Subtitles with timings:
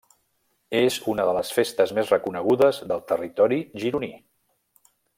[0.79, 4.13] És una de les festes més reconegudes del territori gironí.